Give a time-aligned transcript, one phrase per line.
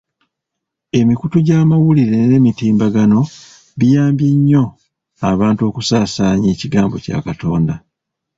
[0.99, 3.19] Emikutu gy'amawulire n'emitimbagano
[3.79, 4.63] biyambye nnyo
[5.29, 7.75] abantu mu kusaasaanya ekigambo kya Katonda.